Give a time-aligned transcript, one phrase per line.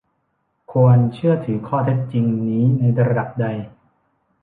[0.71, 3.45] ควรเชื่อถือข้อเท็จจริงนี้ในระดับใด